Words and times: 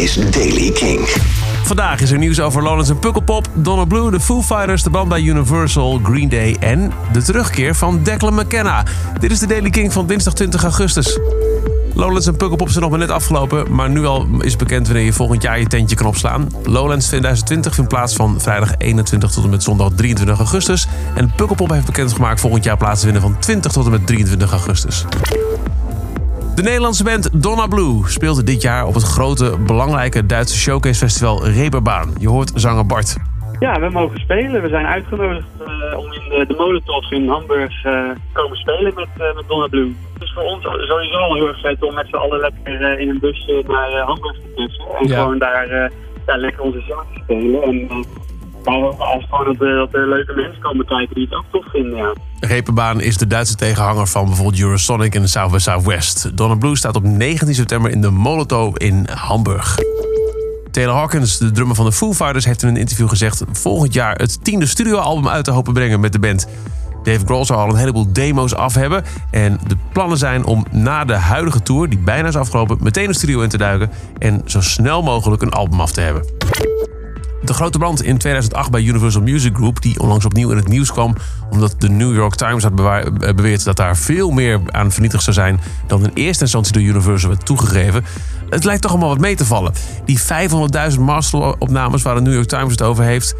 is 0.00 0.14
Daily 0.14 0.70
King. 0.70 1.00
Vandaag 1.64 2.00
is 2.00 2.10
er 2.10 2.18
nieuws 2.18 2.40
over 2.40 2.62
Lawrence 2.62 2.92
en 2.92 2.98
Pukkelpop, 2.98 3.48
Donna 3.54 3.84
Blue, 3.84 4.10
de 4.10 4.20
Foo 4.20 4.42
Fighters, 4.42 4.82
de 4.82 4.90
band 4.90 5.08
bij 5.08 5.20
Universal, 5.20 6.00
Green 6.02 6.28
Day 6.28 6.56
en 6.60 6.92
de 7.12 7.22
terugkeer 7.22 7.74
van 7.74 8.02
Declan 8.02 8.34
McKenna. 8.34 8.84
Dit 9.18 9.30
is 9.30 9.38
de 9.38 9.46
Daily 9.46 9.70
King 9.70 9.92
van 9.92 10.06
dinsdag 10.06 10.34
20 10.34 10.62
augustus. 10.62 11.18
Lowlands 11.94 12.26
en 12.26 12.36
Pukkelpop 12.36 12.68
zijn 12.68 12.80
nog 12.80 12.90
maar 12.90 12.98
net 13.00 13.10
afgelopen, 13.10 13.74
maar 13.74 13.90
nu 13.90 14.04
al 14.04 14.26
is 14.40 14.56
bekend 14.56 14.86
wanneer 14.86 15.04
je 15.04 15.12
volgend 15.12 15.42
jaar 15.42 15.58
je 15.58 15.66
tentje 15.66 15.96
kan 15.96 16.06
opslaan. 16.06 16.48
Lowlands 16.62 17.06
2020 17.06 17.74
vindt 17.74 17.90
plaats 17.90 18.14
van 18.14 18.40
vrijdag 18.40 18.74
21 18.78 19.30
tot 19.30 19.44
en 19.44 19.50
met 19.50 19.62
zondag 19.62 19.90
23 19.94 20.38
augustus. 20.38 20.86
En 21.14 21.32
Pukkelpop 21.36 21.70
heeft 21.70 21.86
bekendgemaakt 21.86 22.40
volgend 22.40 22.64
jaar 22.64 22.76
plaats 22.76 23.02
vinden 23.02 23.22
van 23.22 23.38
20 23.38 23.72
tot 23.72 23.84
en 23.84 23.90
met 23.90 24.06
23 24.06 24.50
augustus. 24.50 25.04
De 26.60 26.66
Nederlandse 26.66 27.04
band 27.04 27.42
Donna 27.42 27.66
Blue 27.66 28.02
speelt 28.06 28.46
dit 28.46 28.62
jaar 28.62 28.86
op 28.86 28.94
het 28.94 29.02
grote, 29.02 29.58
belangrijke 29.66 30.26
Duitse 30.26 30.58
showcase-festival 30.58 31.46
Reeperbaan. 31.46 32.14
Je 32.18 32.28
hoort 32.28 32.52
zanger 32.54 32.86
Bart. 32.86 33.16
Ja, 33.58 33.80
we 33.80 33.88
mogen 33.88 34.20
spelen. 34.20 34.62
We 34.62 34.68
zijn 34.68 34.86
uitgenodigd 34.86 35.46
uh, 35.60 35.98
om 35.98 36.12
in 36.12 36.20
de, 36.28 36.44
de 36.48 36.54
Molotov 36.58 37.10
in 37.10 37.28
Hamburg 37.28 37.84
uh, 37.84 37.92
te 37.92 38.16
komen 38.32 38.56
spelen 38.56 38.92
met, 38.94 39.08
uh, 39.18 39.34
met 39.34 39.44
Donna 39.48 39.66
Blue. 39.66 39.94
Het 40.12 40.22
is 40.22 40.32
voor 40.32 40.42
ons 40.42 40.62
sowieso 40.62 41.16
al 41.16 41.34
heel 41.34 41.48
erg 41.48 41.60
vet 41.60 41.82
om 41.82 41.94
met 41.94 42.06
z'n 42.08 42.16
allen 42.16 42.40
lekker 42.40 42.98
in 42.98 43.08
een 43.08 43.18
busje 43.20 43.64
naar 43.66 43.90
Hamburg 43.90 44.34
te 44.34 44.52
tussen. 44.54 44.84
En 45.00 45.08
ja. 45.08 45.20
gewoon 45.20 45.38
daar, 45.38 45.90
daar 46.24 46.38
lekker 46.38 46.62
onze 46.62 46.80
show 46.80 46.98
te 46.98 47.20
spelen. 47.22 47.62
En, 47.62 48.04
als 48.64 49.26
gewoon 49.30 49.44
dat, 49.44 49.58
dat 49.58 49.94
er 49.94 50.08
leuke 50.08 50.32
mensen 50.34 50.62
komen 50.62 50.86
kijken 50.86 51.14
die 51.14 51.24
het 51.24 51.34
ook 51.34 51.44
tof 51.50 51.64
vinden, 51.72 51.96
ja. 51.96 52.12
Reeperbaan 52.40 53.00
is 53.00 53.16
de 53.16 53.26
Duitse 53.26 53.56
tegenhanger 53.56 54.06
van 54.06 54.24
bijvoorbeeld 54.24 54.60
Eurosonic 54.60 55.14
en 55.14 55.28
South 55.28 55.52
by 55.52 55.58
Southwest. 55.58 56.36
Donna 56.36 56.54
Blue 56.54 56.76
staat 56.76 56.96
op 56.96 57.02
19 57.02 57.54
september 57.54 57.90
in 57.90 58.00
de 58.00 58.10
Molotov 58.10 58.76
in 58.76 59.06
Hamburg. 59.14 59.78
Taylor 60.70 60.94
Hawkins, 60.94 61.38
de 61.38 61.50
drummer 61.50 61.76
van 61.76 61.84
de 61.84 61.92
Foo 61.92 62.12
Fighters, 62.12 62.44
heeft 62.44 62.62
in 62.62 62.68
een 62.68 62.76
interview 62.76 63.08
gezegd... 63.08 63.44
volgend 63.52 63.94
jaar 63.94 64.16
het 64.16 64.44
tiende 64.44 64.66
studioalbum 64.66 65.28
uit 65.28 65.44
te 65.44 65.50
hopen 65.50 65.72
brengen 65.72 66.00
met 66.00 66.12
de 66.12 66.18
band. 66.18 66.48
Dave 67.02 67.24
Grohl 67.24 67.44
zal 67.44 67.58
al 67.58 67.68
een 67.68 67.76
heleboel 67.76 68.12
demo's 68.12 68.54
af 68.54 68.74
hebben. 68.74 69.04
En 69.30 69.60
de 69.66 69.76
plannen 69.92 70.18
zijn 70.18 70.44
om 70.44 70.64
na 70.70 71.04
de 71.04 71.14
huidige 71.14 71.62
tour, 71.62 71.88
die 71.88 71.98
bijna 71.98 72.28
is 72.28 72.36
afgelopen... 72.36 72.76
meteen 72.80 73.06
de 73.06 73.14
studio 73.14 73.40
in 73.40 73.48
te 73.48 73.58
duiken 73.58 73.90
en 74.18 74.42
zo 74.44 74.60
snel 74.60 75.02
mogelijk 75.02 75.42
een 75.42 75.52
album 75.52 75.80
af 75.80 75.92
te 75.92 76.00
hebben. 76.00 76.24
De 77.50 77.56
grote 77.56 77.78
brand 77.78 78.02
in 78.02 78.18
2008 78.18 78.70
bij 78.70 78.82
Universal 78.82 79.22
Music 79.22 79.56
Group, 79.56 79.82
die 79.82 80.00
onlangs 80.00 80.24
opnieuw 80.24 80.50
in 80.50 80.56
het 80.56 80.68
nieuws 80.68 80.92
kwam, 80.92 81.14
omdat 81.50 81.74
de 81.78 81.88
New 81.88 82.14
York 82.14 82.34
Times 82.34 82.62
had 82.62 82.74
beweerd 83.36 83.64
dat 83.64 83.76
daar 83.76 83.96
veel 83.96 84.30
meer 84.30 84.60
aan 84.66 84.92
vernietigd 84.92 85.22
zou 85.22 85.36
zijn 85.36 85.60
dan 85.86 86.04
in 86.04 86.10
eerste 86.14 86.42
instantie 86.42 86.72
door 86.72 86.82
Universal 86.82 87.28
werd 87.28 87.46
toegegeven. 87.46 88.04
Het 88.48 88.64
lijkt 88.64 88.82
toch 88.82 88.90
allemaal 88.90 89.08
wat 89.08 89.18
mee 89.18 89.36
te 89.36 89.44
vallen. 89.44 89.72
Die 90.04 90.20
500.000 90.92 91.00
masteropnames 91.00 92.02
waar 92.02 92.14
de 92.14 92.20
New 92.20 92.34
York 92.34 92.48
Times 92.48 92.70
het 92.70 92.82
over 92.82 93.04
heeft, 93.04 93.34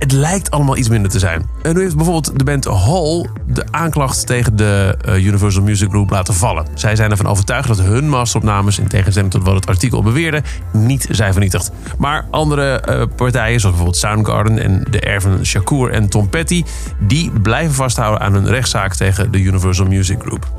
het 0.00 0.12
lijkt 0.12 0.50
allemaal 0.50 0.76
iets 0.76 0.88
minder 0.88 1.10
te 1.10 1.18
zijn. 1.18 1.46
En 1.62 1.74
nu 1.74 1.80
heeft 1.82 1.96
bijvoorbeeld 1.96 2.38
de 2.38 2.44
band 2.44 2.64
Hall 2.64 3.26
de 3.46 3.64
aanklacht 3.70 4.26
tegen 4.26 4.56
de 4.56 4.96
uh, 5.08 5.26
Universal 5.26 5.62
Music 5.62 5.88
Group 5.88 6.10
laten 6.10 6.34
vallen. 6.34 6.66
Zij 6.74 6.96
zijn 6.96 7.10
ervan 7.10 7.26
overtuigd 7.26 7.68
dat 7.68 7.80
hun 7.80 8.08
masteropnames, 8.08 8.78
in 8.78 8.88
tegenstelling 8.88 9.32
tot 9.32 9.42
wat 9.42 9.54
het 9.54 9.66
artikel 9.66 10.02
beweerde, 10.02 10.42
niet 10.72 11.06
zijn 11.10 11.32
vernietigd. 11.32 11.70
Maar 11.98 12.26
andere 12.30 12.82
uh, 12.88 13.02
partijen, 13.16 13.60
zoals 13.60 13.76
bijvoorbeeld 13.76 13.96
Soundgarden 13.96 14.58
en 14.58 14.84
de 14.90 15.00
erven 15.00 15.46
Shakur 15.46 15.90
en 15.90 16.08
Tom 16.08 16.28
Petty, 16.28 16.64
die 16.98 17.30
blijven 17.30 17.74
vasthouden 17.74 18.20
aan 18.20 18.32
hun 18.32 18.46
rechtszaak 18.46 18.94
tegen 18.94 19.30
de 19.30 19.40
Universal 19.40 19.86
Music 19.86 20.18
Group. 20.20 20.52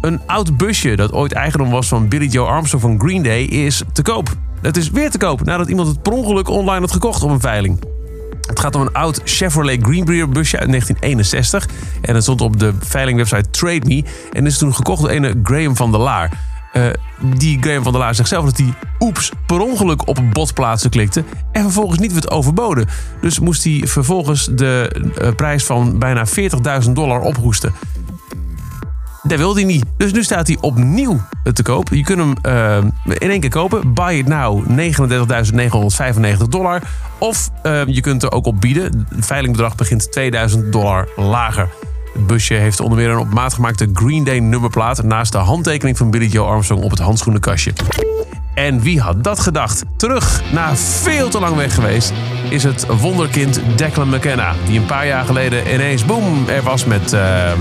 Een 0.00 0.20
oud 0.26 0.56
busje 0.56 0.96
dat 0.96 1.12
ooit 1.12 1.32
eigendom 1.32 1.70
was 1.70 1.88
van 1.88 2.08
Billy 2.08 2.26
Joe 2.26 2.46
Armstrong 2.48 2.82
van 2.82 3.00
Green 3.00 3.22
Day 3.22 3.42
is 3.42 3.82
te 3.92 4.02
koop. 4.02 4.36
Het 4.66 4.76
is 4.76 4.90
weer 4.90 5.10
te 5.10 5.18
koop 5.18 5.44
nadat 5.44 5.68
iemand 5.68 5.88
het 5.88 6.02
per 6.02 6.12
ongeluk 6.12 6.48
online 6.48 6.80
had 6.80 6.92
gekocht 6.92 7.22
op 7.22 7.30
een 7.30 7.40
veiling. 7.40 7.84
Het 8.40 8.60
gaat 8.60 8.74
om 8.74 8.80
een 8.80 8.92
oud 8.92 9.20
Chevrolet 9.24 9.82
Greenbrier 9.82 10.28
busje 10.28 10.58
uit 10.58 10.68
1961. 10.68 11.68
En 12.00 12.14
het 12.14 12.22
stond 12.22 12.40
op 12.40 12.58
de 12.58 12.74
veilingwebsite 12.78 13.50
Trade 13.50 13.86
Me. 13.86 14.04
En 14.32 14.46
is 14.46 14.58
toen 14.58 14.74
gekocht 14.74 15.00
door 15.00 15.10
een 15.10 15.40
Graham 15.42 15.76
van 15.76 15.90
der 15.90 16.00
Laar. 16.00 16.32
Uh, 16.72 16.86
die 17.20 17.58
Graham 17.60 17.82
van 17.82 17.92
der 17.92 18.00
Laar 18.00 18.14
zegt 18.14 18.28
zelf 18.28 18.44
dat 18.44 18.56
hij 18.56 18.74
oeps 19.00 19.32
per 19.46 19.60
ongeluk 19.60 20.08
op 20.08 20.18
botplaatsen 20.32 20.90
klikte. 20.90 21.24
En 21.52 21.62
vervolgens 21.62 21.98
niet 21.98 22.12
werd 22.12 22.30
overboden. 22.30 22.86
Dus 23.20 23.38
moest 23.38 23.64
hij 23.64 23.82
vervolgens 23.84 24.48
de 24.52 25.02
uh, 25.22 25.28
prijs 25.36 25.64
van 25.64 25.98
bijna 25.98 26.26
40.000 26.84 26.90
dollar 26.92 27.20
ophoesten. 27.20 27.74
Dat 29.26 29.38
wilde 29.38 29.60
hij 29.60 29.68
niet. 29.68 29.84
Dus 29.96 30.12
nu 30.12 30.22
staat 30.22 30.46
hij 30.46 30.56
opnieuw 30.60 31.20
te 31.52 31.62
koop. 31.62 31.88
Je 31.88 32.02
kunt 32.02 32.18
hem 32.18 32.34
uh, 32.42 32.76
in 33.18 33.30
één 33.30 33.40
keer 33.40 33.50
kopen. 33.50 33.94
Buy 33.94 34.14
it 34.14 34.26
now, 34.26 34.64
39.995 36.42 36.48
dollar. 36.48 36.82
Of 37.18 37.50
uh, 37.62 37.80
je 37.86 38.00
kunt 38.00 38.22
er 38.22 38.32
ook 38.32 38.46
op 38.46 38.60
bieden. 38.60 39.06
Het 39.14 39.26
veilingbedrag 39.26 39.74
begint 39.74 40.12
2000 40.12 40.72
dollar 40.72 41.08
lager. 41.16 41.68
Het 42.14 42.26
busje 42.26 42.54
heeft 42.54 42.80
onder 42.80 42.98
meer 42.98 43.10
een 43.10 43.18
op 43.18 43.32
maat 43.32 43.54
gemaakte 43.54 43.90
Green 43.92 44.24
Day 44.24 44.38
nummerplaat... 44.38 45.02
naast 45.02 45.32
de 45.32 45.38
handtekening 45.38 45.96
van 45.96 46.10
Billy 46.10 46.26
Joe 46.26 46.46
Armstrong 46.46 46.82
op 46.82 46.90
het 46.90 46.98
handschoenenkastje. 46.98 47.72
En 48.54 48.80
wie 48.80 49.00
had 49.00 49.24
dat 49.24 49.40
gedacht? 49.40 49.84
Terug, 49.96 50.42
na 50.52 50.76
veel 50.76 51.28
te 51.28 51.40
lang 51.40 51.56
weg 51.56 51.74
geweest, 51.74 52.12
is 52.50 52.64
het 52.64 52.86
wonderkind 53.00 53.60
Declan 53.76 54.08
McKenna. 54.08 54.54
Die 54.66 54.78
een 54.78 54.86
paar 54.86 55.06
jaar 55.06 55.24
geleden 55.24 55.74
ineens, 55.74 56.04
boom, 56.04 56.48
er 56.48 56.62
was 56.62 56.84
met 56.84 57.12
uh, 57.12 57.52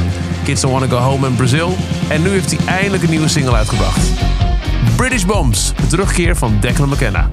Kids 0.45 0.61
Don't 0.61 0.73
Wanna 0.79 0.97
Go 0.97 1.03
Home 1.03 1.27
in 1.27 1.35
Brazil. 1.35 1.75
En 2.07 2.21
nu 2.21 2.29
heeft 2.29 2.57
hij 2.57 2.75
eindelijk 2.75 3.03
een 3.03 3.09
nieuwe 3.09 3.27
single 3.27 3.55
uitgebracht. 3.55 4.09
British 4.95 5.23
Bombs, 5.23 5.73
de 5.75 5.87
terugkeer 5.87 6.35
van 6.35 6.57
Declan 6.59 6.89
McKenna. 6.89 7.29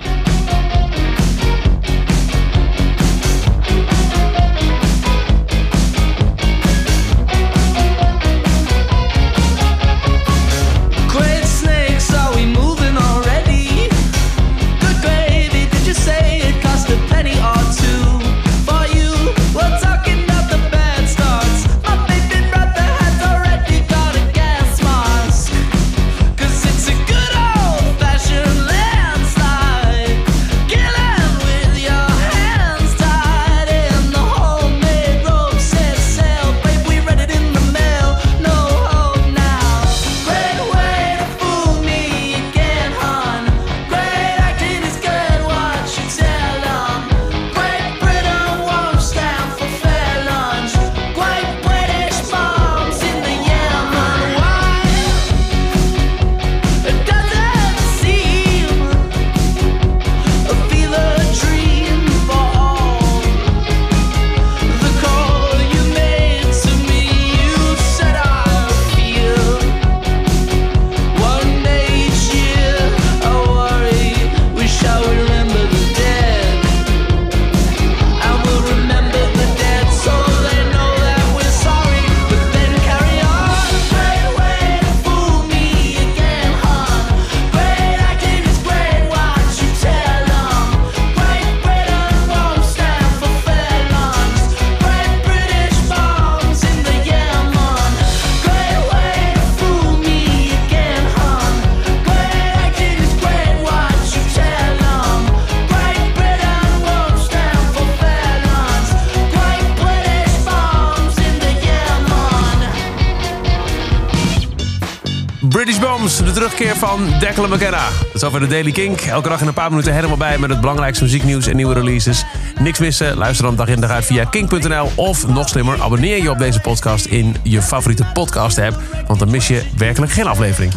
Terugkeer 116.11 116.77
van 116.77 117.09
Declan 117.21 117.51
McKenna. 117.51 117.89
Dat 117.99 118.15
is 118.15 118.25
over 118.25 118.41
de 118.41 118.47
Daily 118.47 118.73
Kink. 118.73 119.01
Elke 119.01 119.29
dag 119.29 119.41
in 119.41 119.47
een 119.47 119.55
paar 119.55 119.71
minuten 119.71 119.95
helemaal 119.95 120.17
bij 120.17 120.39
met 120.39 120.51
het 120.51 120.61
belangrijkste 120.61 121.05
muzieknieuws 121.05 121.47
en 121.47 121.57
nieuwe 121.57 121.75
releases. 121.75 122.25
Niks 122.59 122.79
missen, 122.79 123.17
luister 123.17 123.45
dan 123.45 123.57
dag 123.57 123.69
in 123.69 123.81
dag 123.81 123.91
uit 123.91 124.05
via 124.05 124.25
kink.nl. 124.25 124.91
Of 124.95 125.27
nog 125.27 125.49
slimmer, 125.49 125.83
abonneer 125.83 126.23
je 126.23 126.31
op 126.31 126.39
deze 126.39 126.61
podcast 126.61 127.05
in 127.05 127.37
je 127.43 127.63
favoriete 127.63 128.05
podcast 128.13 128.59
app. 128.59 128.81
Want 129.07 129.19
dan 129.19 129.31
mis 129.31 129.49
je 129.49 129.63
werkelijk 129.77 130.13
geen 130.13 130.27
aflevering. 130.27 130.73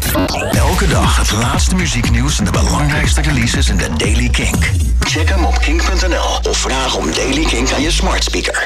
Elke 0.51 0.87
dag 0.87 1.17
het 1.17 1.31
laatste 1.31 1.75
muzieknieuws 1.75 2.39
en 2.39 2.45
de 2.45 2.51
belangrijkste 2.51 3.21
releases 3.21 3.69
in 3.69 3.77
de 3.77 3.89
Daily 3.97 4.29
Kink. 4.29 4.71
Check 4.99 5.29
hem 5.29 5.45
op 5.45 5.59
kink.nl 5.59 6.49
of 6.49 6.57
vraag 6.57 6.95
om 6.95 7.11
Daily 7.13 7.45
Kink 7.45 7.71
aan 7.71 7.81
je 7.81 7.91
smart 7.91 8.23
speaker. 8.23 8.63